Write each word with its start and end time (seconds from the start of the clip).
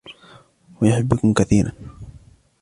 هو 0.77 0.87
يحبكم 0.87 1.33
كثيرًا. 1.33 1.71